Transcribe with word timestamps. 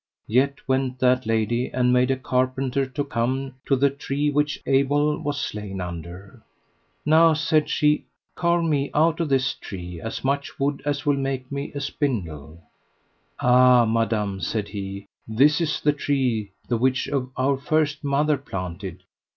Yet 0.25 0.67
went 0.67 0.97
that 0.97 1.27
lady 1.27 1.69
and 1.69 1.93
made 1.93 2.09
a 2.09 2.17
carpenter 2.17 2.87
to 2.87 3.03
come 3.03 3.53
to 3.67 3.75
the 3.75 3.91
tree 3.91 4.31
which 4.31 4.59
Abel 4.65 5.19
was 5.19 5.39
slain 5.39 5.79
under. 5.79 6.41
Now, 7.05 7.33
said 7.33 7.69
she, 7.69 8.05
carve 8.33 8.63
me 8.63 8.89
out 8.95 9.19
of 9.19 9.29
this 9.29 9.53
tree 9.53 10.01
as 10.01 10.23
much 10.23 10.57
wood 10.59 10.81
as 10.87 11.05
will 11.05 11.13
make 11.17 11.51
me 11.51 11.71
a 11.73 11.79
spindle. 11.79 12.63
Ah 13.41 13.85
madam, 13.85 14.39
said 14.39 14.69
he, 14.69 15.05
this 15.27 15.61
is 15.61 15.79
the 15.79 15.93
tree 15.93 16.49
the 16.67 16.77
which 16.77 17.07
our 17.37 17.57
first 17.59 18.03
mother 18.03 18.39
planted. 18.39 19.03